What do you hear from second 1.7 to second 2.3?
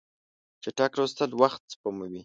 سپموي.